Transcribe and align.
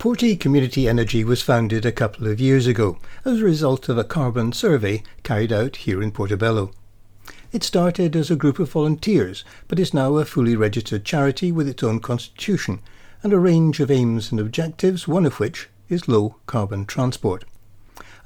Porty 0.00 0.34
Community 0.34 0.88
Energy 0.88 1.24
was 1.24 1.42
founded 1.42 1.84
a 1.84 1.92
couple 1.92 2.26
of 2.26 2.40
years 2.40 2.66
ago 2.66 2.96
as 3.22 3.38
a 3.38 3.44
result 3.44 3.86
of 3.90 3.98
a 3.98 4.02
carbon 4.02 4.50
survey 4.50 5.02
carried 5.24 5.52
out 5.52 5.76
here 5.76 6.02
in 6.02 6.10
Portobello. 6.10 6.70
It 7.52 7.62
started 7.62 8.16
as 8.16 8.30
a 8.30 8.34
group 8.34 8.58
of 8.58 8.70
volunteers, 8.70 9.44
but 9.68 9.78
is 9.78 9.92
now 9.92 10.16
a 10.16 10.24
fully 10.24 10.56
registered 10.56 11.04
charity 11.04 11.52
with 11.52 11.68
its 11.68 11.82
own 11.82 12.00
constitution 12.00 12.80
and 13.22 13.34
a 13.34 13.38
range 13.38 13.78
of 13.78 13.90
aims 13.90 14.30
and 14.30 14.40
objectives, 14.40 15.06
one 15.06 15.26
of 15.26 15.38
which 15.38 15.68
is 15.90 16.08
low 16.08 16.36
carbon 16.46 16.86
transport. 16.86 17.44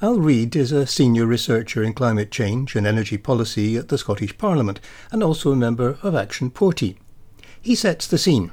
Al 0.00 0.20
Reid 0.20 0.54
is 0.54 0.70
a 0.70 0.86
senior 0.86 1.27
researcher 1.27 1.82
in 1.82 1.93
climate 1.93 2.30
change 2.30 2.77
and 2.77 2.86
energy 2.86 3.18
policy 3.18 3.77
at 3.77 3.88
the 3.88 3.98
Scottish 3.98 4.38
Parliament 4.38 4.79
and 5.11 5.25
also 5.25 5.50
a 5.50 5.56
member 5.56 5.98
of 6.04 6.14
Action 6.14 6.52
Porty. 6.52 6.98
He 7.61 7.75
sets 7.75 8.06
the 8.06 8.16
scene. 8.16 8.52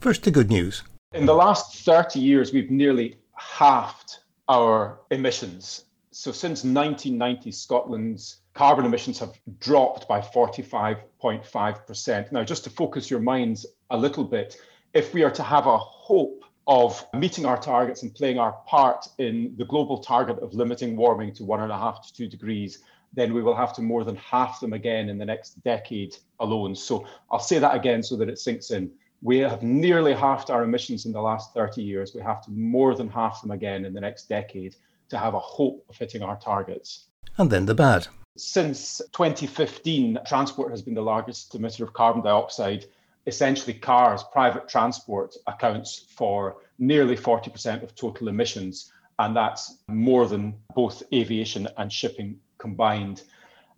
First, 0.00 0.22
the 0.22 0.30
good 0.30 0.48
news. 0.48 0.82
In 1.16 1.24
the 1.24 1.32
last 1.32 1.82
30 1.86 2.20
years, 2.20 2.52
we've 2.52 2.70
nearly 2.70 3.16
halved 3.32 4.18
our 4.50 5.00
emissions. 5.10 5.86
So 6.10 6.30
since 6.30 6.62
1990, 6.62 7.50
Scotland's 7.52 8.42
carbon 8.52 8.84
emissions 8.84 9.18
have 9.20 9.40
dropped 9.58 10.06
by 10.08 10.20
45.5%. 10.20 12.32
Now, 12.32 12.44
just 12.44 12.64
to 12.64 12.70
focus 12.70 13.10
your 13.10 13.20
minds 13.20 13.64
a 13.88 13.96
little 13.96 14.24
bit, 14.24 14.60
if 14.92 15.14
we 15.14 15.22
are 15.22 15.30
to 15.30 15.42
have 15.42 15.66
a 15.66 15.78
hope 15.78 16.44
of 16.66 17.02
meeting 17.14 17.46
our 17.46 17.56
targets 17.56 18.02
and 18.02 18.14
playing 18.14 18.38
our 18.38 18.52
part 18.66 19.08
in 19.16 19.54
the 19.56 19.64
global 19.64 19.96
target 19.96 20.38
of 20.40 20.52
limiting 20.52 20.98
warming 20.98 21.32
to 21.36 21.44
one 21.44 21.62
and 21.62 21.72
a 21.72 21.78
half 21.78 22.06
to 22.06 22.12
two 22.12 22.28
degrees, 22.28 22.80
then 23.14 23.32
we 23.32 23.42
will 23.42 23.56
have 23.56 23.72
to 23.72 23.80
more 23.80 24.04
than 24.04 24.16
half 24.16 24.60
them 24.60 24.74
again 24.74 25.08
in 25.08 25.16
the 25.16 25.24
next 25.24 25.64
decade 25.64 26.14
alone. 26.40 26.74
So 26.74 27.06
I'll 27.30 27.38
say 27.38 27.58
that 27.58 27.74
again 27.74 28.02
so 28.02 28.16
that 28.16 28.28
it 28.28 28.38
sinks 28.38 28.70
in. 28.70 28.92
We 29.22 29.38
have 29.38 29.62
nearly 29.62 30.12
halved 30.12 30.50
our 30.50 30.62
emissions 30.62 31.06
in 31.06 31.12
the 31.12 31.22
last 31.22 31.54
30 31.54 31.82
years. 31.82 32.14
We 32.14 32.20
have 32.22 32.42
to 32.44 32.50
more 32.50 32.94
than 32.94 33.08
half 33.08 33.42
them 33.42 33.50
again 33.50 33.84
in 33.84 33.94
the 33.94 34.00
next 34.00 34.28
decade 34.28 34.76
to 35.08 35.18
have 35.18 35.34
a 35.34 35.40
hope 35.40 35.84
of 35.88 35.96
hitting 35.96 36.22
our 36.22 36.36
targets. 36.36 37.06
And 37.38 37.50
then 37.50 37.66
the 37.66 37.74
bad. 37.74 38.08
Since 38.36 39.00
2015, 39.12 40.18
transport 40.26 40.70
has 40.70 40.82
been 40.82 40.94
the 40.94 41.02
largest 41.02 41.52
emitter 41.58 41.80
of 41.80 41.92
carbon 41.92 42.22
dioxide. 42.22 42.86
Essentially, 43.26 43.74
cars, 43.74 44.22
private 44.32 44.68
transport 44.68 45.34
accounts 45.46 46.06
for 46.16 46.58
nearly 46.78 47.16
40% 47.16 47.82
of 47.82 47.94
total 47.94 48.28
emissions, 48.28 48.92
and 49.18 49.34
that's 49.34 49.78
more 49.88 50.26
than 50.26 50.54
both 50.74 51.02
aviation 51.12 51.66
and 51.78 51.92
shipping 51.92 52.38
combined. 52.58 53.22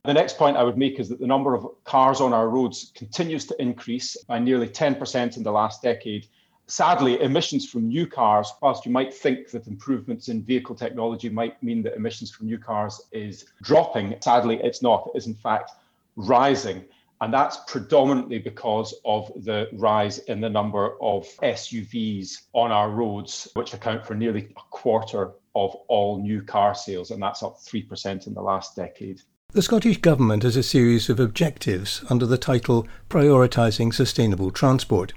The 0.05 0.15
next 0.15 0.39
point 0.39 0.57
I 0.57 0.63
would 0.63 0.79
make 0.79 1.01
is 1.01 1.09
that 1.09 1.21
the 1.21 1.27
number 1.27 1.55
of 1.55 1.67
cars 1.85 2.21
on 2.21 2.33
our 2.33 2.49
roads 2.49 2.93
continues 2.95 3.45
to 3.47 3.61
increase 3.61 4.17
by 4.25 4.39
nearly 4.39 4.69
10% 4.69 5.37
in 5.37 5.43
the 5.43 5.53
last 5.53 5.83
decade. 5.83 6.27
Sadly, 6.67 7.21
emissions 7.21 7.69
from 7.69 7.89
new 7.89 8.07
cars, 8.07 8.53
whilst 8.63 8.87
you 8.87 8.93
might 8.93 9.13
think 9.13 9.51
that 9.51 9.67
improvements 9.67 10.29
in 10.29 10.43
vehicle 10.43 10.75
technology 10.75 11.29
might 11.29 11.61
mean 11.63 11.83
that 11.83 11.97
emissions 11.97 12.31
from 12.31 12.47
new 12.47 12.59
cars 12.59 13.01
is 13.11 13.47
dropping, 13.63 14.15
sadly, 14.21 14.61
it's 14.63 14.83
not. 14.83 15.11
It 15.15 15.19
is, 15.19 15.27
in 15.27 15.35
fact, 15.35 15.73
rising. 16.17 16.85
And 17.21 17.35
that's 17.35 17.59
predominantly 17.67 18.39
because 18.39 18.95
of 19.05 19.33
the 19.45 19.69
rise 19.73 20.19
in 20.21 20.41
the 20.41 20.49
number 20.49 21.01
of 21.03 21.27
SUVs 21.43 22.43
on 22.53 22.71
our 22.71 22.91
roads, 22.91 23.49
which 23.55 23.75
account 23.75 24.07
for 24.07 24.15
nearly 24.15 24.55
a 24.57 24.61
quarter 24.71 25.33
of 25.57 25.75
all 25.89 26.23
new 26.23 26.43
car 26.43 26.75
sales. 26.75 27.11
And 27.11 27.21
that's 27.21 27.43
up 27.43 27.59
3% 27.59 28.27
in 28.27 28.35
the 28.35 28.43
last 28.43 28.77
decade. 28.77 29.23
The 29.55 29.63
Scottish 29.63 29.97
Government 30.03 30.43
has 30.43 30.57
a 30.57 30.63
series 30.63 31.09
of 31.09 31.19
objectives 31.19 32.05
under 32.11 32.27
the 32.27 32.37
title 32.37 32.87
Prioritising 33.09 33.95
Sustainable 33.95 34.51
Transport. 34.51 35.15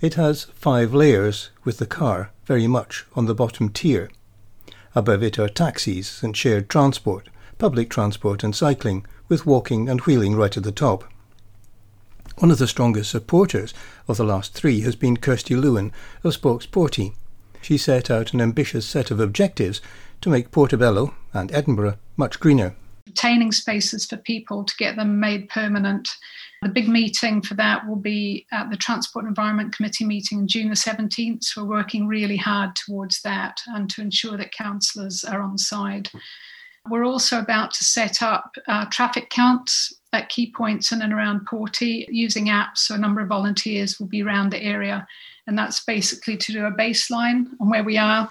It 0.00 0.14
has 0.14 0.44
five 0.54 0.94
layers, 0.94 1.50
with 1.64 1.78
the 1.78 1.84
car 1.84 2.30
very 2.44 2.68
much 2.68 3.04
on 3.16 3.26
the 3.26 3.34
bottom 3.34 3.68
tier. 3.70 4.08
Above 4.94 5.20
it 5.20 5.36
are 5.40 5.48
taxis 5.48 6.22
and 6.22 6.36
shared 6.36 6.68
transport, 6.68 7.28
public 7.58 7.90
transport 7.90 8.44
and 8.44 8.54
cycling, 8.54 9.04
with 9.28 9.46
walking 9.46 9.88
and 9.88 10.00
wheeling 10.02 10.36
right 10.36 10.56
at 10.56 10.62
the 10.62 10.70
top. 10.70 11.02
One 12.38 12.52
of 12.52 12.58
the 12.58 12.68
strongest 12.68 13.10
supporters 13.10 13.74
of 14.06 14.16
the 14.16 14.24
last 14.24 14.54
three 14.54 14.82
has 14.82 14.94
been 14.94 15.16
Kirsty 15.16 15.56
Lewin 15.56 15.90
of 16.22 16.34
Spokes 16.34 16.66
Porty. 16.66 17.14
She 17.60 17.78
set 17.78 18.12
out 18.12 18.32
an 18.32 18.40
ambitious 18.40 18.86
set 18.86 19.10
of 19.10 19.18
objectives 19.18 19.80
to 20.20 20.30
make 20.30 20.52
Portobello 20.52 21.14
and 21.32 21.50
Edinburgh 21.50 21.98
much 22.16 22.38
greener 22.38 22.76
retaining 23.06 23.52
spaces 23.52 24.06
for 24.06 24.16
people 24.16 24.64
to 24.64 24.74
get 24.76 24.96
them 24.96 25.20
made 25.20 25.48
permanent. 25.48 26.08
The 26.62 26.68
big 26.68 26.88
meeting 26.88 27.42
for 27.42 27.54
that 27.54 27.86
will 27.86 27.96
be 27.96 28.46
at 28.50 28.70
the 28.70 28.76
Transport 28.76 29.26
Environment 29.26 29.74
Committee 29.74 30.04
meeting 30.04 30.38
on 30.38 30.48
June 30.48 30.68
the 30.68 30.74
17th. 30.74 31.44
So 31.44 31.62
we're 31.62 31.76
working 31.76 32.08
really 32.08 32.36
hard 32.36 32.74
towards 32.74 33.22
that 33.22 33.60
and 33.68 33.88
to 33.90 34.00
ensure 34.00 34.36
that 34.36 34.52
councillors 34.52 35.22
are 35.24 35.40
on 35.40 35.56
side. 35.58 36.10
We're 36.88 37.04
also 37.04 37.38
about 37.38 37.72
to 37.74 37.84
set 37.84 38.22
up 38.22 38.54
uh, 38.68 38.86
traffic 38.86 39.30
counts 39.30 39.94
at 40.12 40.28
key 40.28 40.52
points 40.56 40.92
in 40.92 41.02
and 41.02 41.12
around 41.12 41.46
Porty 41.46 42.06
using 42.08 42.46
apps. 42.46 42.78
So 42.78 42.94
a 42.94 42.98
number 42.98 43.20
of 43.20 43.28
volunteers 43.28 44.00
will 44.00 44.06
be 44.06 44.22
around 44.22 44.50
the 44.50 44.62
area. 44.62 45.06
And 45.46 45.58
that's 45.58 45.84
basically 45.84 46.36
to 46.38 46.52
do 46.52 46.64
a 46.64 46.72
baseline 46.72 47.46
on 47.60 47.70
where 47.70 47.84
we 47.84 47.98
are 47.98 48.28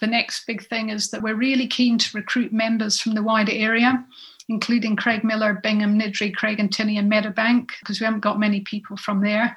the 0.00 0.06
next 0.06 0.46
big 0.46 0.66
thing 0.66 0.90
is 0.90 1.10
that 1.10 1.22
we're 1.22 1.34
really 1.34 1.66
keen 1.66 1.98
to 1.98 2.16
recruit 2.16 2.52
members 2.52 3.00
from 3.00 3.14
the 3.14 3.22
wider 3.22 3.52
area, 3.52 4.04
including 4.48 4.96
Craigmillar, 4.96 5.62
Bingham, 5.62 5.98
Niddrie, 5.98 6.34
Craigentinny, 6.34 6.98
and 6.98 7.10
Meadowbank, 7.10 7.70
because 7.80 8.00
we 8.00 8.04
haven't 8.04 8.20
got 8.20 8.38
many 8.38 8.60
people 8.60 8.96
from 8.96 9.22
there. 9.22 9.56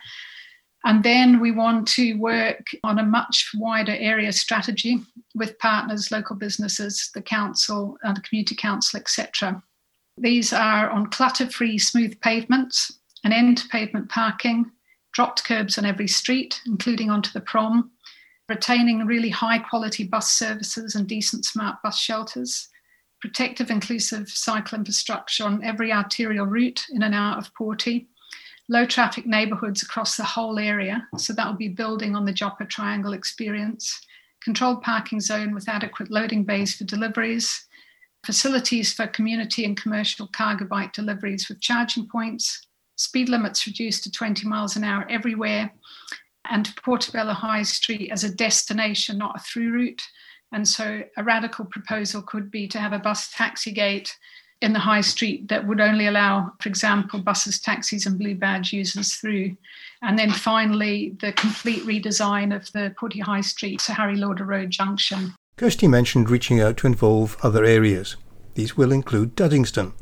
And 0.86 1.04
then 1.04 1.42
we 1.42 1.52
want 1.52 1.88
to 1.90 2.14
work 2.14 2.66
on 2.84 3.00
a 3.00 3.04
much 3.04 3.52
wider 3.54 3.96
area 3.98 4.32
strategy 4.32 5.00
with 5.36 5.60
partners, 5.60 6.10
local 6.10 6.38
businesses, 6.38 7.12
the 7.14 7.22
council, 7.22 7.98
and 8.04 8.16
the 8.16 8.22
community 8.22 8.56
council, 8.56 9.00
etc. 9.00 9.62
These 10.18 10.54
are 10.54 10.90
on 10.90 11.08
clutter 11.08 11.48
free 11.50 11.78
smooth 11.78 12.20
pavements, 12.22 12.98
an 13.26 13.34
end 13.34 13.58
to 13.58 13.68
pavement 13.68 14.10
parking, 14.10 14.72
dropped 15.12 15.44
curbs 15.44 15.78
on 15.78 15.86
every 15.86 16.08
street, 16.08 16.62
including 16.66 17.10
onto 17.10 17.32
the 17.32 17.42
prom, 17.42 17.92
retaining 18.50 19.06
really 19.06 19.30
high 19.30 19.60
quality 19.60 20.04
bus 20.04 20.32
services 20.32 20.96
and 20.96 21.08
decent 21.08 21.46
smart 21.46 21.78
bus 21.84 21.98
shelters, 22.00 22.68
protective 23.22 23.70
inclusive 23.70 24.28
cycle 24.30 24.78
infrastructure 24.78 25.44
on 25.44 25.64
every 25.64 25.92
arterial 25.92 26.46
route 26.46 26.86
in 26.92 27.04
and 27.04 27.14
out 27.14 27.38
of 27.38 27.54
Porty, 27.54 28.08
low 28.68 28.86
traffic 28.86 29.26
neighbourhoods 29.26 29.84
across 29.84 30.18
the 30.18 30.24
whole 30.24 30.58
area, 30.58 31.08
so 31.18 31.34
that 31.34 31.48
will 31.48 31.54
be 31.54 31.70
building 31.70 32.16
on 32.16 32.26
the 32.26 32.34
Joppa 32.34 32.66
Triangle 32.66 33.14
experience, 33.14 34.02
controlled 34.44 34.82
parking 34.82 35.20
zone 35.20 35.54
with 35.54 35.70
adequate 35.70 36.10
loading 36.10 36.44
bays 36.44 36.76
for 36.76 36.86
deliveries, 36.86 37.66
facilities 38.26 38.94
for 38.94 39.08
community 39.08 39.64
and 39.66 39.80
commercial 39.80 40.28
cargo 40.28 40.66
bike 40.66 40.94
deliveries 40.94 41.50
with 41.50 41.62
charging 41.62 42.08
points, 42.08 42.68
speed 42.96 43.30
limits 43.30 43.66
reduced 43.66 44.04
to 44.04 44.12
20 44.12 44.48
miles 44.48 44.76
an 44.76 44.84
hour 44.84 45.06
everywhere, 45.10 45.72
and 46.50 46.76
Portobello 46.84 47.34
High 47.34 47.64
Street 47.64 48.12
as 48.12 48.24
a 48.24 48.34
destination, 48.34 49.18
not 49.18 49.36
a 49.36 49.40
through 49.40 49.72
route. 49.72 50.02
And 50.52 50.68
so 50.68 51.04
a 51.16 51.24
radical 51.24 51.66
proposal 51.66 52.22
could 52.22 52.50
be 52.50 52.68
to 52.70 52.80
have 52.80 52.94
a 52.94 53.00
bus 53.00 53.32
taxi 53.32 53.72
gate 53.72 54.18
in 54.62 54.74
the 54.74 54.80
high 54.80 55.02
street 55.02 55.48
that 55.48 55.66
would 55.68 55.80
only 55.80 56.08
allow, 56.08 56.52
for 56.60 56.68
example, 56.68 57.22
buses, 57.22 57.60
taxis, 57.62 58.06
and 58.06 58.20
blue 58.20 58.36
badge 58.36 58.74
users 58.74 59.14
through. 59.14 59.56
And 60.02 60.20
then 60.20 60.32
finally, 60.32 61.16
the 61.22 61.32
complete 61.34 61.84
redesign 61.84 62.54
of 62.54 62.70
the 62.74 62.94
Porty 63.00 63.22
High 63.22 63.42
Street 63.42 63.80
to 63.82 63.94
Harry 63.94 64.18
Lauder 64.18 64.44
Road 64.44 64.70
junction. 64.70 65.34
Kirsty 65.56 65.88
mentioned 65.88 66.30
reaching 66.30 66.60
out 66.60 66.78
to 66.78 66.88
involve 66.88 67.38
other 67.42 67.64
areas. 67.64 68.16
These 68.56 68.76
will 68.76 68.92
include 68.92 69.36
Duddingston. 69.36 69.94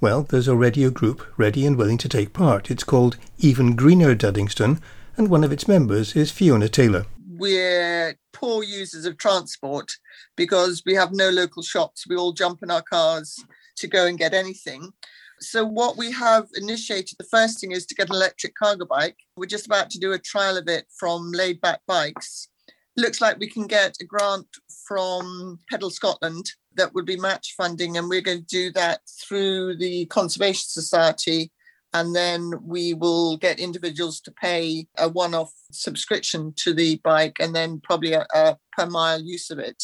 Well, 0.00 0.22
there's 0.22 0.48
already 0.48 0.84
a 0.84 0.90
group 0.90 1.26
ready 1.38 1.64
and 1.64 1.76
willing 1.76 1.98
to 1.98 2.08
take 2.08 2.34
part. 2.34 2.70
It's 2.70 2.84
called 2.84 3.16
Even 3.38 3.74
Greener 3.74 4.14
Duddingston, 4.14 4.80
and 5.16 5.28
one 5.28 5.44
of 5.44 5.52
its 5.52 5.68
members 5.68 6.16
is 6.16 6.30
Fiona 6.30 6.68
Taylor. 6.68 7.06
We're 7.26 8.16
poor 8.32 8.62
users 8.62 9.06
of 9.06 9.16
transport 9.16 9.92
because 10.36 10.82
we 10.86 10.94
have 10.94 11.12
no 11.12 11.30
local 11.30 11.62
shops. 11.62 12.06
We 12.08 12.16
all 12.16 12.32
jump 12.32 12.62
in 12.62 12.70
our 12.70 12.82
cars 12.82 13.42
to 13.76 13.86
go 13.86 14.06
and 14.06 14.18
get 14.18 14.34
anything. 14.34 14.92
So, 15.40 15.64
what 15.64 15.96
we 15.96 16.12
have 16.12 16.46
initiated, 16.54 17.16
the 17.18 17.24
first 17.24 17.60
thing 17.60 17.72
is 17.72 17.86
to 17.86 17.94
get 17.94 18.08
an 18.08 18.14
electric 18.14 18.54
cargo 18.54 18.86
bike. 18.86 19.16
We're 19.36 19.46
just 19.46 19.66
about 19.66 19.90
to 19.90 19.98
do 19.98 20.12
a 20.12 20.18
trial 20.18 20.56
of 20.56 20.68
it 20.68 20.86
from 20.96 21.32
Laid 21.32 21.60
Back 21.60 21.80
Bikes. 21.86 22.48
Looks 22.96 23.20
like 23.20 23.38
we 23.38 23.50
can 23.50 23.66
get 23.66 23.96
a 24.00 24.04
grant 24.04 24.46
from 24.86 25.58
Pedal 25.68 25.90
Scotland 25.90 26.46
that 26.76 26.94
would 26.94 27.04
be 27.04 27.16
match 27.16 27.54
funding, 27.56 27.96
and 27.96 28.08
we're 28.08 28.20
going 28.20 28.38
to 28.38 28.44
do 28.44 28.72
that 28.72 29.00
through 29.20 29.76
the 29.76 30.06
Conservation 30.06 30.66
Society 30.68 31.50
and 31.94 32.14
then 32.14 32.52
we 32.62 32.92
will 32.92 33.36
get 33.36 33.60
individuals 33.60 34.20
to 34.20 34.32
pay 34.32 34.86
a 34.98 35.08
one-off 35.08 35.52
subscription 35.70 36.52
to 36.56 36.74
the 36.74 37.00
bike 37.04 37.36
and 37.40 37.54
then 37.54 37.80
probably 37.80 38.12
a, 38.12 38.26
a, 38.34 38.58
per 38.76 38.86
mile 38.86 39.22
use 39.22 39.50
of 39.50 39.60
it. 39.60 39.82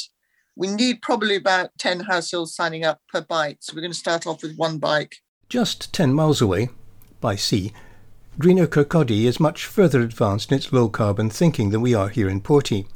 We 0.57 0.67
need 0.67 1.01
probably 1.01 1.37
about 1.37 1.71
10 1.79 2.01
households 2.01 2.55
signing 2.55 2.85
up 2.85 3.01
per 3.09 3.23
bike 3.23 3.59
so 3.61 3.73
we're 3.75 3.83
going 3.83 3.93
to 3.93 3.99
start 3.99 4.27
off 4.27 4.43
with 4.43 4.57
one 4.57 4.79
bike. 4.79 5.17
Just 5.49 5.93
10 5.95 6.12
miles 6.12 6.43
away 6.43 6.69
by 7.21 7.37
sea 7.37 7.73
greener 8.39 8.67
kirkcaldy 8.67 9.25
is 9.25 9.39
much 9.39 9.67
further 9.67 10.01
advanced 10.01 10.51
in 10.51 10.57
its 10.57 10.73
low 10.73 10.89
carbon 10.89 11.29
thinking 11.29 11.71
than 11.71 11.81
we 11.81 11.95
are 11.95 12.09
here 12.09 12.29
in 12.29 12.41
porty 12.41 12.87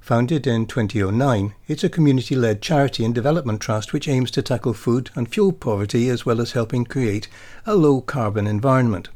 Founded 0.00 0.46
in 0.46 0.66
2009, 0.66 1.54
it's 1.68 1.84
a 1.84 1.88
community 1.88 2.34
led 2.34 2.62
charity 2.62 3.04
and 3.04 3.14
development 3.14 3.60
trust 3.60 3.92
which 3.92 4.08
aims 4.08 4.30
to 4.32 4.42
tackle 4.42 4.72
food 4.72 5.10
and 5.14 5.28
fuel 5.28 5.52
poverty 5.52 6.08
as 6.08 6.26
well 6.26 6.40
as 6.40 6.52
helping 6.52 6.84
create 6.84 7.28
a 7.66 7.74
low 7.74 8.00
carbon 8.00 8.46
environment. 8.46 9.10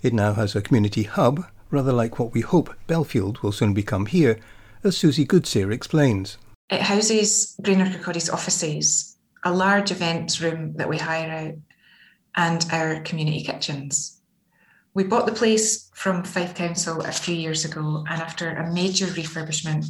It 0.00 0.12
now 0.12 0.32
has 0.32 0.56
a 0.56 0.62
community 0.62 1.04
hub, 1.04 1.44
rather 1.70 1.92
like 1.92 2.18
what 2.18 2.32
we 2.32 2.40
hope 2.40 2.74
Belfield 2.86 3.38
will 3.38 3.52
soon 3.52 3.74
become 3.74 4.06
here, 4.06 4.40
as 4.82 4.96
Susie 4.96 5.26
Goodseer 5.26 5.72
explains. 5.72 6.38
It 6.70 6.80
houses 6.80 7.54
Greener 7.62 7.86
Kirkcaldy's 7.86 8.30
offices, 8.30 9.16
a 9.44 9.52
large 9.52 9.90
events 9.90 10.40
room 10.40 10.74
that 10.76 10.88
we 10.88 10.98
hire 10.98 11.30
out, 11.30 11.54
and 12.34 12.66
our 12.72 13.00
community 13.02 13.42
kitchens. 13.44 14.20
We 14.94 15.04
bought 15.04 15.26
the 15.26 15.32
place 15.32 15.90
from 15.94 16.24
Fife 16.24 16.54
Council 16.54 17.00
a 17.02 17.12
few 17.12 17.34
years 17.34 17.64
ago, 17.64 18.04
and 18.08 18.20
after 18.20 18.50
a 18.50 18.72
major 18.72 19.06
refurbishment, 19.06 19.86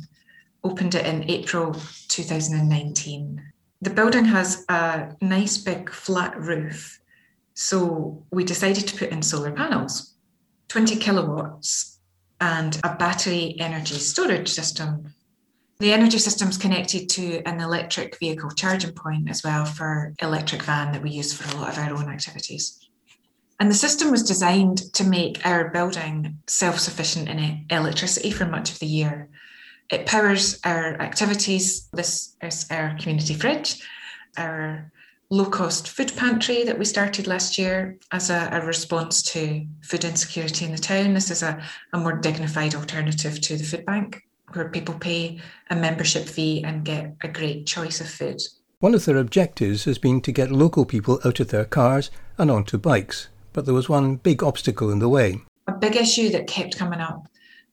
opened 0.65 0.95
it 0.95 1.07
in 1.07 1.29
April 1.31 1.75
2019. 2.09 3.43
The 3.81 3.91
building 3.91 4.25
has 4.27 4.65
a 4.69 5.15
nice 5.21 5.59
big 5.59 5.91
flat 5.91 6.39
roof, 6.39 7.01
so 7.55 8.25
we 8.31 8.45
decided 8.45 8.87
to 8.89 8.97
put 8.97 9.11
in 9.11 9.23
solar 9.23 9.51
panels, 9.53 10.15
20 10.69 10.97
kilowatts, 10.97 11.99
and 12.41 12.81
a 12.85 12.95
battery 12.95 13.57
energy 13.59 13.97
storage 13.97 14.49
system. 14.49 15.15
The 15.79 15.93
energy 15.93 16.19
system 16.19 16.49
is 16.49 16.59
connected 16.59 17.09
to 17.11 17.43
an 17.45 17.61
electric 17.61 18.19
vehicle 18.19 18.51
charging 18.51 18.93
point 18.93 19.29
as 19.29 19.43
well 19.43 19.65
for 19.65 20.15
electric 20.21 20.63
van 20.63 20.93
that 20.93 21.03
we 21.03 21.11
use 21.11 21.33
for 21.33 21.57
a 21.57 21.61
lot 21.61 21.73
of 21.73 21.79
our 21.79 21.93
own 21.93 22.09
activities. 22.09 22.79
And 23.59 23.71
the 23.71 23.77
system 23.77 24.11
was 24.11 24.23
designed 24.25 24.93
to 24.95 25.05
make 25.05 25.45
our 25.47 25.71
building 25.71 26.39
self 26.49 26.79
sufficient 26.81 27.29
in 27.29 27.67
electricity 27.71 28.31
for 28.31 28.45
much 28.45 28.73
of 28.73 28.81
the 28.81 28.87
year. 28.87 29.29
It 29.93 30.07
powers 30.07 30.59
our 30.65 30.99
activities. 31.03 31.87
This 31.93 32.35
is 32.43 32.67
our 32.71 32.97
community 32.99 33.35
fridge, 33.35 33.87
our 34.39 34.91
low 35.29 35.45
cost 35.45 35.87
food 35.87 36.17
pantry 36.17 36.65
that 36.65 36.79
we 36.79 36.87
started 36.87 37.27
last 37.27 37.59
year 37.59 37.99
as 38.11 38.31
a, 38.31 38.49
a, 38.53 38.65
response 38.65 39.23
to 39.35 39.67
food 39.83 40.05
insecurity 40.05 40.65
in 40.65 40.73
the 40.73 40.79
town. 40.79 41.13
This 41.13 41.31
is 41.31 41.43
a, 41.43 41.63
a 41.93 41.99
more 41.99 42.15
dignified 42.15 42.75
alternative 42.75 43.39
to 43.43 43.59
the 43.59 43.65
food 43.65 43.85
bank 43.85 44.23
where 44.55 44.71
people 44.71 44.95
pay 44.95 45.39
a 45.69 45.77
membership 45.77 46.27
fee 46.27 46.65
and 46.65 46.87
get 46.87 47.15
a 47.21 47.29
great 47.29 47.67
choice 47.67 48.01
of 48.01 48.09
food. 48.09 48.41
One 48.81 48.95
of 48.95 49.05
their 49.05 49.19
objectives 49.19 49.85
has 49.85 49.99
been 49.99 50.23
to 50.23 50.33
get 50.33 50.51
local 50.51 50.87
people 50.87 51.21
out 51.23 51.39
of 51.39 51.49
their 51.49 51.67
cars 51.67 52.11
and 52.39 52.51
onto 52.51 52.79
bikes, 52.79 53.29
but 53.53 53.67
there 53.67 53.75
was 53.75 53.91
one 53.91 54.17
big 54.17 54.43
obstacle 54.43 54.91
in 54.91 55.01
the 55.01 55.11
way. 55.11 55.43
A 55.67 55.73
big 55.73 55.97
issue 55.97 56.31
that 56.31 56.47
kept 56.47 56.79
coming 56.79 57.01
up 57.01 57.27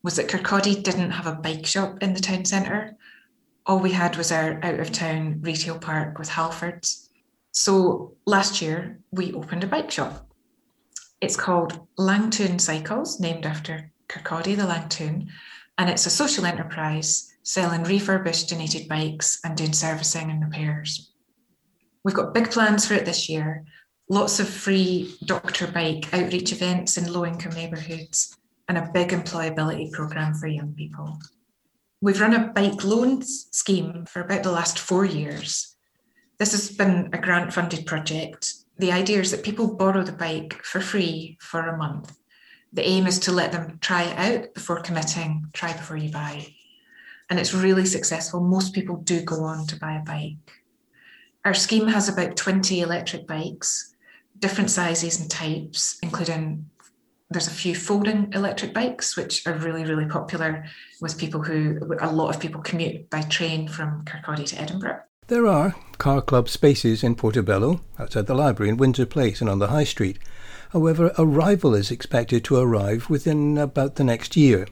was 0.03 0.15
that 0.15 0.27
Kirkcaldy 0.27 0.81
didn't 0.81 1.11
have 1.11 1.27
a 1.27 1.35
bike 1.35 1.65
shop 1.65 2.01
in 2.01 2.13
the 2.13 2.19
town 2.19 2.45
centre. 2.45 2.95
All 3.65 3.79
we 3.79 3.91
had 3.91 4.15
was 4.15 4.31
our 4.31 4.63
out 4.63 4.79
of 4.79 4.91
town 4.91 5.39
retail 5.41 5.77
park 5.77 6.17
with 6.17 6.29
Halfords. 6.29 7.09
So 7.51 8.15
last 8.25 8.61
year 8.61 8.99
we 9.11 9.33
opened 9.33 9.63
a 9.63 9.67
bike 9.67 9.91
shop. 9.91 10.27
It's 11.21 11.35
called 11.35 11.85
Langtoon 11.97 12.59
Cycles, 12.59 13.19
named 13.19 13.45
after 13.45 13.91
Kirkcaldy, 14.07 14.55
the 14.55 14.65
Langtoon, 14.65 15.29
and 15.77 15.89
it's 15.89 16.05
a 16.05 16.09
social 16.09 16.45
enterprise 16.45 17.33
selling 17.43 17.83
refurbished 17.83 18.49
donated 18.49 18.87
bikes 18.87 19.39
and 19.43 19.57
doing 19.57 19.73
servicing 19.73 20.29
and 20.29 20.43
repairs. 20.43 21.11
We've 22.03 22.15
got 22.15 22.33
big 22.33 22.51
plans 22.51 22.87
for 22.87 22.93
it 22.93 23.05
this 23.05 23.27
year. 23.27 23.65
Lots 24.07 24.39
of 24.39 24.47
free 24.47 25.15
doctor 25.25 25.67
bike 25.67 26.13
outreach 26.13 26.53
events 26.53 26.97
in 26.97 27.11
low 27.11 27.25
income 27.25 27.53
neighbourhoods 27.53 28.38
and 28.69 28.77
a 28.77 28.89
big 28.93 29.09
employability 29.09 29.91
programme 29.91 30.35
for 30.35 30.47
young 30.47 30.73
people. 30.75 31.19
We've 32.01 32.21
run 32.21 32.35
a 32.35 32.47
bike 32.53 32.83
loans 32.83 33.49
scheme 33.51 34.05
for 34.05 34.21
about 34.21 34.43
the 34.43 34.51
last 34.51 34.77
four 34.79 35.03
years. 35.03 35.75
This 36.37 36.51
has 36.51 36.69
been 36.69 37.09
a 37.11 37.17
grant 37.17 37.51
funded 37.51 37.85
project. 37.87 38.53
The 38.77 38.93
idea 38.93 39.19
is 39.19 39.31
that 39.31 39.43
people 39.43 39.75
borrow 39.75 40.03
the 40.03 40.13
bike 40.13 40.53
for 40.63 40.79
free 40.79 41.37
for 41.41 41.67
a 41.67 41.77
month. 41.77 42.15
The 42.71 42.87
aim 42.87 43.07
is 43.07 43.19
to 43.21 43.31
let 43.31 43.51
them 43.51 43.79
try 43.81 44.03
it 44.03 44.17
out 44.17 44.53
before 44.53 44.81
committing, 44.81 45.47
try 45.51 45.73
before 45.73 45.97
you 45.97 46.11
buy. 46.11 46.45
And 47.29 47.39
it's 47.39 47.53
really 47.53 47.85
successful. 47.85 48.39
Most 48.39 48.73
people 48.73 48.97
do 48.97 49.21
go 49.21 49.43
on 49.43 49.65
to 49.67 49.75
buy 49.79 49.95
a 49.95 50.03
bike. 50.03 50.53
Our 51.43 51.55
scheme 51.55 51.87
has 51.87 52.07
about 52.07 52.37
20 52.37 52.81
electric 52.81 53.25
bikes, 53.25 53.95
different 54.37 54.69
sizes 54.69 55.19
and 55.19 55.29
types, 55.29 55.97
including 56.03 56.69
there's 57.29 57.47
a 57.47 57.51
few 57.51 57.75
folding 57.75 58.31
electric 58.33 58.73
bikes, 58.73 59.15
which 59.15 59.45
are 59.45 59.53
really, 59.53 59.85
really 59.85 60.07
popular 60.07 60.65
with 60.99 61.17
people 61.17 61.43
who, 61.43 61.77
a 62.01 62.11
lot 62.11 62.33
of 62.33 62.41
people 62.41 62.61
commute 62.61 63.09
by 63.09 63.21
train 63.21 63.67
from 63.67 64.03
Kirkcaldy 64.05 64.47
to 64.47 64.59
Edinburgh. 64.59 65.01
There 65.27 65.45
are 65.45 65.75
car 65.99 66.21
club 66.21 66.49
spaces 66.49 67.03
in 67.03 67.13
Portobello, 67.13 67.81
outside 67.99 68.25
the 68.25 68.33
library 68.33 68.69
in 68.69 68.77
Windsor 68.77 69.05
Place 69.05 69.41
and 69.41 69.49
on 69.49 69.59
the 69.59 69.67
High 69.67 69.83
Street. 69.83 70.17
However, 70.71 71.13
a 71.19 71.25
rival 71.25 71.75
is 71.75 71.91
expected 71.91 72.43
to 72.45 72.55
arrive 72.55 73.11
within 73.11 73.59
about 73.59 73.95
the 73.95 74.03
next 74.03 74.35
year. 74.35 74.67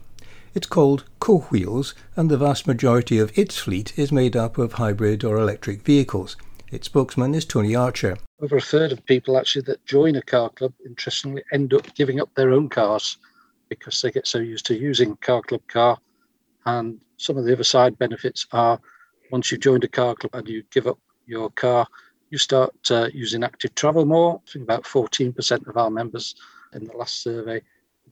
It's 0.56 0.66
called 0.66 1.04
Co-Wheels, 1.20 1.94
and 2.16 2.32
the 2.32 2.38
vast 2.38 2.66
majority 2.66 3.20
of 3.20 3.38
its 3.38 3.60
fleet 3.60 3.94
is 4.00 4.12
made 4.12 4.36
up 4.36 4.58
of 4.58 4.74
hybrid 4.74 5.24
or 5.24 5.38
electric 5.38 5.84
vehicles. 5.84 6.36
Its 6.70 6.88
spokesman 6.88 7.34
is 7.34 7.46
Tony 7.46 7.76
Archer. 7.76 8.18
Over 8.42 8.58
a 8.58 8.62
third 8.62 8.92
of 8.92 9.06
people 9.06 9.38
actually 9.38 9.62
that 9.64 9.86
join 9.86 10.18
a 10.18 10.22
car 10.22 10.50
club, 10.50 10.74
interestingly, 10.86 11.42
end 11.54 11.74
up 11.74 11.94
giving 11.96 12.20
up 12.20 12.34
their 12.36 12.52
own 12.52 12.68
cars 12.68 13.18
because 13.70 14.02
they 14.02 14.12
get 14.12 14.28
so 14.28 14.40
used 14.40 14.66
to 14.66 14.76
using 14.76 15.16
car 15.18 15.42
club 15.42 15.62
car. 15.68 15.98
And 16.66 17.00
some 17.16 17.38
of 17.38 17.46
the 17.46 17.54
other 17.54 17.64
side 17.64 17.98
benefits 17.98 18.46
are 18.52 18.80
once 19.32 19.50
you've 19.50 19.62
joined 19.62 19.86
a 19.86 19.88
car 19.88 20.16
club 20.16 20.32
and 20.34 20.48
you 20.48 20.64
give 20.72 20.88
up 20.88 21.00
your 21.26 21.50
car, 21.52 21.88
you 22.32 22.38
start 22.38 22.76
uh, 22.92 23.10
using 23.14 23.44
active 23.44 23.74
travel 23.76 24.06
more. 24.06 24.42
I 24.46 24.52
think 24.52 24.64
about 24.64 24.84
14% 24.84 25.68
of 25.68 25.78
our 25.78 25.90
members 25.90 26.36
in 26.74 26.84
the 26.84 26.98
last 26.98 27.24
survey 27.24 27.62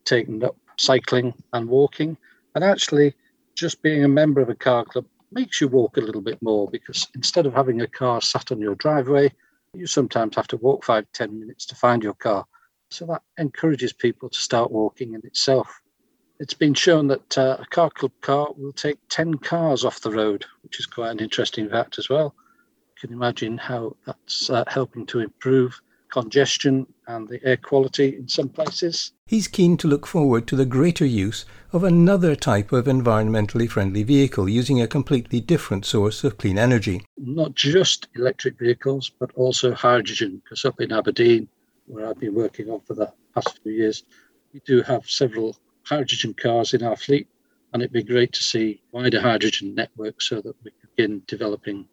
taken 0.05 0.41
up 0.43 0.55
cycling 0.77 1.33
and 1.51 1.67
walking. 1.67 2.17
And 2.53 2.63
actually, 2.63 3.15
just 3.53 3.81
being 3.81 4.05
a 4.05 4.09
member 4.09 4.39
of 4.39 4.49
a 4.49 4.55
car 4.55 4.85
club 4.85 5.05
makes 5.35 5.61
you 5.61 5.67
walk 5.67 5.97
a 5.97 6.01
little 6.01 6.21
bit 6.21 6.41
more 6.41 6.67
because 6.71 7.07
instead 7.13 7.45
of 7.45 7.53
having 7.53 7.81
a 7.81 7.87
car 7.87 8.21
sat 8.21 8.51
on 8.51 8.59
your 8.59 8.75
driveway, 8.75 9.31
you 9.73 9.85
sometimes 9.85 10.35
have 10.35 10.47
to 10.47 10.57
walk 10.57 10.83
five, 10.83 11.05
ten 11.13 11.37
minutes 11.39 11.65
to 11.67 11.75
find 11.75 12.01
your 12.01 12.13
car. 12.13 12.45
So 12.89 13.05
that 13.07 13.21
encourages 13.37 13.91
people 13.93 14.29
to 14.29 14.39
start 14.39 14.71
walking 14.71 15.13
in 15.13 15.21
itself. 15.25 15.81
It's 16.39 16.53
been 16.53 16.73
shown 16.73 17.07
that 17.07 17.37
uh, 17.37 17.57
a 17.59 17.65
car 17.65 17.89
club 17.89 18.11
car 18.21 18.47
will 18.57 18.73
take 18.73 18.97
10 19.09 19.35
cars 19.35 19.83
off 19.83 20.01
the 20.01 20.11
road, 20.11 20.45
which 20.63 20.79
is 20.79 20.85
quite 20.85 21.11
an 21.11 21.19
interesting 21.19 21.69
fact 21.69 21.99
as 21.99 22.09
well. 22.09 22.33
You 22.95 23.07
can 23.07 23.13
imagine 23.13 23.57
how 23.57 23.95
that's 24.05 24.49
uh, 24.49 24.63
helping 24.67 25.05
to 25.07 25.19
improve 25.19 25.81
congestion 26.09 26.87
and 27.07 27.27
the 27.27 27.43
air 27.45 27.57
quality 27.57 28.15
in 28.17 28.27
some 28.27 28.49
places. 28.49 29.11
He's 29.27 29.47
keen 29.47 29.77
to 29.77 29.87
look 29.87 30.05
forward 30.05 30.47
to 30.47 30.55
the 30.55 30.65
greater 30.65 31.05
use 31.05 31.45
of 31.71 31.83
another 31.83 32.35
type 32.35 32.71
of 32.71 32.85
environmentally 32.85 33.69
friendly 33.69 34.03
vehicle 34.03 34.47
using 34.47 34.81
a 34.81 34.87
completely 34.87 35.41
different 35.41 35.85
source 35.85 36.23
of 36.23 36.37
clean 36.37 36.57
energy. 36.57 37.03
Not 37.17 37.55
just 37.55 38.07
electric 38.15 38.59
vehicles, 38.59 39.11
but 39.19 39.31
also 39.35 39.73
hydrogen, 39.73 40.41
because 40.43 40.65
up 40.65 40.79
in 40.81 40.91
Aberdeen, 40.91 41.47
where 41.87 42.07
I've 42.07 42.19
been 42.19 42.35
working 42.35 42.69
on 42.69 42.81
for 42.81 42.93
the 42.93 43.11
past 43.33 43.59
few 43.61 43.71
years, 43.71 44.03
we 44.53 44.61
do 44.65 44.81
have 44.81 45.09
several 45.09 45.57
hydrogen 45.83 46.33
cars 46.33 46.73
in 46.73 46.83
our 46.83 46.95
fleet, 46.95 47.27
and 47.73 47.81
it'd 47.81 47.93
be 47.93 48.03
great 48.03 48.31
to 48.33 48.43
see 48.43 48.81
wider 48.91 49.21
hydrogen 49.21 49.75
networks 49.75 50.29
so 50.29 50.41
that 50.41 50.55
we 50.63 50.71
can 50.71 50.89
begin 50.95 51.21
developing 51.27 51.87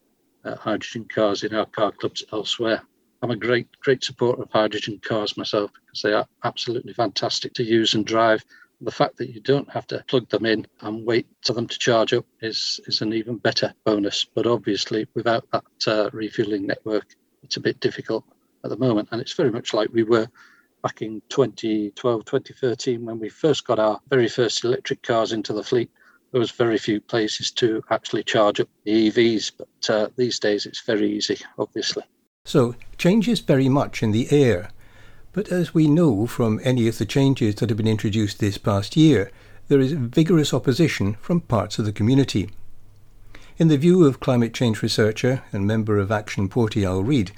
uh, 0.45 0.55
hydrogen 0.57 1.05
cars 1.05 1.43
in 1.43 1.55
our 1.55 1.67
car 1.67 1.93
clubs 1.93 2.25
elsewhere. 2.33 2.83
I'm 3.23 3.31
a 3.31 3.37
great, 3.37 3.69
great 3.79 4.03
supporter 4.03 4.43
of 4.43 4.51
hydrogen 4.51 5.01
cars 5.01 5.37
myself 5.37 5.71
because 5.73 6.03
they 6.03 6.13
are 6.13 6.27
absolutely 6.43 6.93
fantastic 6.93 7.55
to 7.55 7.63
use 7.63 7.95
and 7.95 8.05
drive. 8.05 8.45
The 8.81 8.91
fact 8.91 9.19
that 9.19 9.31
you 9.31 9.41
don't 9.41 9.71
have 9.71 9.87
to 9.89 10.05
plug 10.09 10.29
them 10.29 10.45
in 10.45 10.67
and 10.81 11.07
wait 11.07 11.29
for 11.47 11.53
them 11.53 11.69
to 11.69 11.79
charge 11.79 12.13
up 12.13 12.27
is, 12.41 12.81
is 12.87 13.01
an 13.01 13.13
even 13.13 13.37
better 13.37 13.75
bonus. 13.85 14.25
But 14.25 14.49
obviously, 14.49 15.07
without 15.15 15.47
that 15.53 15.65
uh, 15.87 16.11
refueling 16.13 16.67
network, 16.67 17.15
it's 17.45 17.57
a 17.57 17.61
bit 17.61 17.79
difficult 17.79 18.25
at 18.65 18.71
the 18.71 18.77
moment. 18.77 19.11
And 19.13 19.21
it's 19.21 19.35
very 19.35 19.53
much 19.53 19.73
like 19.73 19.91
we 19.93 20.03
were 20.03 20.27
back 20.83 21.01
in 21.01 21.23
2012, 21.29 22.25
2013, 22.25 23.05
when 23.05 23.21
we 23.21 23.29
first 23.29 23.65
got 23.65 23.79
our 23.79 24.01
very 24.11 24.27
first 24.27 24.65
electric 24.65 25.01
cars 25.01 25.31
into 25.31 25.53
the 25.53 25.63
fleet. 25.63 25.93
There 26.33 26.41
was 26.41 26.51
very 26.51 26.79
few 26.79 27.01
places 27.01 27.53
to 27.53 27.85
actually 27.89 28.25
charge 28.25 28.59
up 28.59 28.69
the 28.85 29.11
EVs, 29.11 29.53
but 29.57 29.95
uh, 29.95 30.09
these 30.17 30.41
days 30.41 30.67
it's 30.67 30.81
very 30.81 31.09
easy, 31.13 31.39
obviously. 31.57 32.03
So, 32.45 32.75
change 32.99 33.29
is 33.29 33.41
very 33.41 33.69
much 33.69 34.03
in 34.03 34.11
the 34.11 34.31
air. 34.31 34.71
But 35.33 35.49
as 35.49 35.73
we 35.73 35.87
know 35.87 36.27
from 36.27 36.61
any 36.63 36.89
of 36.89 36.99
the 36.99 37.07
changes 37.07 37.55
that 37.55 37.71
have 37.71 37.79
been 37.79 37.87
introduced 37.87 38.41
this 38.41 38.59
past 38.59 38.97
year, 38.97 39.31
there 39.69 39.81
is 39.81 39.93
vigorous 39.93 40.53
opposition 40.53 41.15
from 41.15 41.41
parts 41.41 41.79
of 41.79 41.87
the 41.87 41.93
community. 41.93 42.51
In 43.57 43.69
the 43.69 43.79
view 43.79 44.05
of 44.05 44.21
climate 44.21 44.53
change 44.53 44.83
researcher 44.83 45.43
and 45.53 45.67
member 45.67 45.99
of 45.99 46.11
Action 46.11 46.49
Porty 46.49 46.85
Al 46.85 47.03
Reid, 47.03 47.33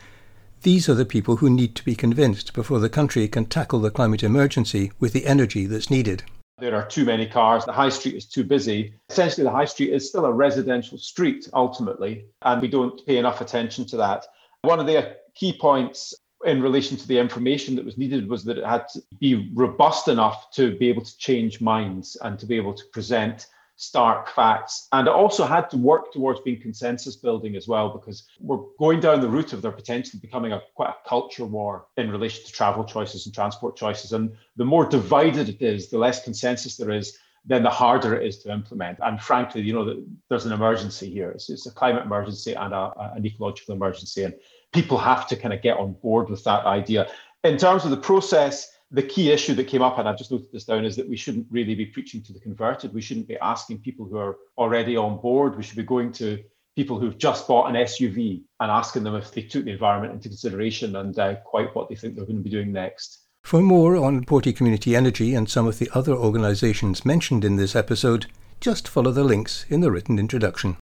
these 0.62 0.88
are 0.88 0.94
the 0.94 1.04
people 1.04 1.36
who 1.36 1.50
need 1.50 1.76
to 1.76 1.84
be 1.84 1.94
convinced 1.94 2.54
before 2.54 2.80
the 2.80 2.88
country 2.88 3.28
can 3.28 3.44
tackle 3.44 3.80
the 3.80 3.90
climate 3.90 4.22
emergency 4.22 4.90
with 4.98 5.12
the 5.12 5.26
energy 5.26 5.66
that's 5.66 5.90
needed. 5.90 6.24
there 6.58 6.74
are 6.74 6.86
too 6.86 7.04
many 7.04 7.26
cars, 7.26 7.64
the 7.64 7.72
high 7.72 7.90
street 7.90 8.14
is 8.14 8.26
too 8.26 8.42
busy. 8.42 8.94
Essentially, 9.10 9.44
the 9.44 9.50
high 9.50 9.66
street 9.66 9.92
is 9.92 10.08
still 10.08 10.24
a 10.24 10.32
residential 10.32 10.96
street 10.98 11.48
ultimately, 11.52 12.24
and 12.42 12.62
we 12.62 12.68
don't 12.68 13.04
pay 13.06 13.18
enough 13.18 13.40
attention 13.40 13.84
to 13.84 13.96
that. 13.98 14.26
One 14.64 14.80
of 14.80 14.86
the 14.86 15.16
key 15.34 15.56
points 15.58 16.14
in 16.44 16.62
relation 16.62 16.96
to 16.96 17.06
the 17.06 17.18
information 17.18 17.76
that 17.76 17.84
was 17.84 17.98
needed 17.98 18.28
was 18.28 18.44
that 18.44 18.58
it 18.58 18.64
had 18.64 18.88
to 18.94 19.02
be 19.20 19.50
robust 19.54 20.08
enough 20.08 20.50
to 20.52 20.76
be 20.78 20.88
able 20.88 21.02
to 21.02 21.16
change 21.18 21.60
minds 21.60 22.16
and 22.22 22.38
to 22.38 22.46
be 22.46 22.56
able 22.56 22.74
to 22.74 22.84
present 22.92 23.46
stark 23.76 24.28
facts. 24.28 24.88
And 24.92 25.08
it 25.08 25.12
also 25.12 25.44
had 25.44 25.68
to 25.70 25.76
work 25.76 26.12
towards 26.12 26.40
being 26.40 26.60
consensus 26.60 27.16
building 27.16 27.56
as 27.56 27.66
well, 27.66 27.90
because 27.90 28.26
we're 28.40 28.64
going 28.78 29.00
down 29.00 29.20
the 29.20 29.28
route 29.28 29.52
of 29.52 29.62
there 29.62 29.72
potentially 29.72 30.20
becoming 30.20 30.52
a 30.52 30.62
quite 30.74 30.90
a 30.90 31.08
culture 31.08 31.44
war 31.44 31.86
in 31.96 32.10
relation 32.10 32.44
to 32.44 32.52
travel 32.52 32.84
choices 32.84 33.26
and 33.26 33.34
transport 33.34 33.76
choices. 33.76 34.12
And 34.12 34.32
the 34.56 34.64
more 34.64 34.86
divided 34.86 35.48
it 35.48 35.60
is, 35.60 35.90
the 35.90 35.98
less 35.98 36.24
consensus 36.24 36.76
there 36.76 36.92
is, 36.92 37.18
then 37.46 37.62
the 37.62 37.70
harder 37.70 38.14
it 38.14 38.26
is 38.26 38.38
to 38.38 38.52
implement. 38.52 38.98
And 39.02 39.20
frankly, 39.20 39.60
you 39.62 39.72
know, 39.72 40.02
there's 40.28 40.46
an 40.46 40.52
emergency 40.52 41.10
here. 41.10 41.30
It's, 41.30 41.50
it's 41.50 41.66
a 41.66 41.70
climate 41.70 42.04
emergency 42.04 42.54
and 42.54 42.72
a, 42.72 42.92
an 43.14 43.26
ecological 43.26 43.74
emergency. 43.74 44.24
And 44.24 44.34
people 44.72 44.96
have 44.98 45.26
to 45.28 45.36
kind 45.36 45.52
of 45.52 45.60
get 45.60 45.76
on 45.76 45.92
board 45.94 46.30
with 46.30 46.42
that 46.44 46.64
idea. 46.64 47.08
In 47.42 47.58
terms 47.58 47.84
of 47.84 47.90
the 47.90 47.98
process, 47.98 48.70
the 48.90 49.02
key 49.02 49.30
issue 49.30 49.54
that 49.54 49.64
came 49.64 49.82
up, 49.82 49.98
and 49.98 50.08
I've 50.08 50.16
just 50.16 50.30
noted 50.30 50.52
this 50.52 50.64
down, 50.64 50.84
is 50.84 50.96
that 50.96 51.08
we 51.08 51.16
shouldn't 51.16 51.46
really 51.50 51.74
be 51.74 51.86
preaching 51.86 52.22
to 52.22 52.32
the 52.32 52.40
converted. 52.40 52.94
We 52.94 53.02
shouldn't 53.02 53.28
be 53.28 53.36
asking 53.38 53.80
people 53.80 54.06
who 54.06 54.16
are 54.16 54.36
already 54.56 54.96
on 54.96 55.20
board. 55.20 55.56
We 55.56 55.62
should 55.62 55.76
be 55.76 55.82
going 55.82 56.12
to 56.12 56.42
people 56.76 56.98
who've 56.98 57.18
just 57.18 57.46
bought 57.46 57.68
an 57.68 57.76
SUV 57.76 58.42
and 58.60 58.70
asking 58.70 59.04
them 59.04 59.14
if 59.14 59.32
they 59.32 59.42
took 59.42 59.64
the 59.64 59.70
environment 59.72 60.12
into 60.12 60.28
consideration 60.28 60.96
and 60.96 61.18
uh, 61.18 61.36
quite 61.44 61.74
what 61.74 61.88
they 61.88 61.94
think 61.94 62.16
they're 62.16 62.24
going 62.24 62.38
to 62.38 62.42
be 62.42 62.50
doing 62.50 62.72
next. 62.72 63.23
For 63.44 63.60
more 63.60 63.94
on 63.94 64.24
Porty 64.24 64.56
Community 64.56 64.96
Energy 64.96 65.34
and 65.34 65.50
some 65.50 65.66
of 65.66 65.78
the 65.78 65.90
other 65.92 66.14
organisations 66.14 67.04
mentioned 67.04 67.44
in 67.44 67.56
this 67.56 67.76
episode, 67.76 68.24
just 68.58 68.88
follow 68.88 69.12
the 69.12 69.22
links 69.22 69.66
in 69.68 69.82
the 69.82 69.90
written 69.90 70.18
introduction. 70.18 70.72